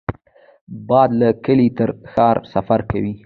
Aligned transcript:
باد 0.87 1.09
له 1.19 1.29
کلي 1.45 1.67
تر 1.77 1.89
ښار 2.11 2.37
سفر 2.53 2.79
کوي 2.91 3.13